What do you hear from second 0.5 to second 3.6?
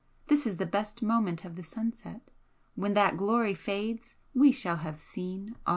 the best moment of the sunset, when that glory